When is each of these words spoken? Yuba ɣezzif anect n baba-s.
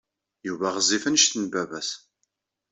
Yuba 0.47 0.67
ɣezzif 0.75 1.03
anect 1.07 1.33
n 1.41 1.43
baba-s. 1.53 1.89